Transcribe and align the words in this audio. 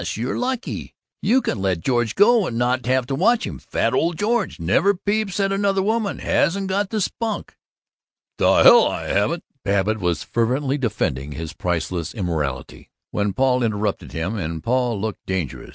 You're 0.15 0.39
lucky! 0.39 0.95
You 1.21 1.43
can 1.43 1.59
let 1.59 1.81
George 1.81 2.15
go, 2.15 2.47
and 2.47 2.57
not 2.57 2.87
have 2.87 3.05
to 3.05 3.13
watch 3.13 3.45
him. 3.45 3.59
Fat 3.59 3.93
old 3.93 4.17
Georgie! 4.17 4.55
Never 4.57 4.95
peeps 4.95 5.39
at 5.39 5.51
another 5.51 5.83
woman! 5.83 6.17
Hasn't 6.17 6.69
got 6.69 6.89
the 6.89 6.99
spunk!" 6.99 7.55
"The 8.39 8.63
hell 8.63 8.87
I 8.87 9.03
haven't!" 9.09 9.43
Babbitt 9.63 9.99
was 9.99 10.23
fervently 10.23 10.79
defending 10.79 11.33
his 11.33 11.53
priceless 11.53 12.15
immorality 12.15 12.89
when 13.11 13.33
Paul 13.33 13.61
interrupted 13.61 14.11
him 14.11 14.39
and 14.39 14.63
Paul 14.63 14.99
looked 14.99 15.23
dangerous. 15.27 15.69